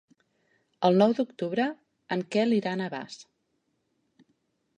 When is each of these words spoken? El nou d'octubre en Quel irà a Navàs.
El 0.89 0.97
nou 1.01 1.13
d'octubre 1.19 1.67
en 2.17 2.25
Quel 2.37 2.57
irà 2.61 2.75
a 2.75 2.81
Navàs. 2.83 3.21